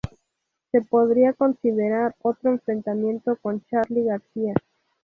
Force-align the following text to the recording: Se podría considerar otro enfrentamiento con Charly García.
Se 0.71 0.81
podría 0.81 1.33
considerar 1.33 2.15
otro 2.23 2.49
enfrentamiento 2.49 3.35
con 3.35 3.63
Charly 3.67 4.05
García. 4.05 4.55